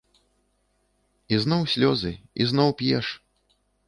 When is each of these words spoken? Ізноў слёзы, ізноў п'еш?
Ізноў 1.37 1.61
слёзы, 1.73 2.11
ізноў 2.47 2.69
п'еш? 2.81 3.05